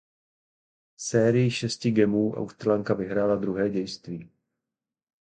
Sérii 0.97 1.51
šesti 1.51 1.91
gamů 1.91 2.33
Australanka 2.33 2.93
vyhrála 2.93 3.35
druhé 3.35 3.69
dějství. 3.69 4.29